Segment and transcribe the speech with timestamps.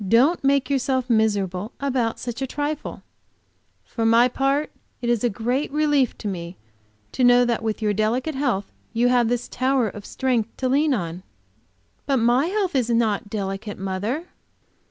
[0.07, 3.03] "Don't make yourself miserable about such a trifle.
[3.83, 6.57] For my part, it is a great relief to me
[7.11, 10.95] to know that with your delicate health you have this tower of strength to lean
[10.95, 11.21] on."
[12.07, 14.29] "But my health is not delicate, mother."